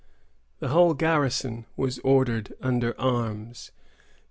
The 0.59 0.69
whole 0.69 0.95
garrison 0.95 1.67
was 1.77 1.99
ordered 1.99 2.55
under 2.59 2.99
arms. 2.99 3.69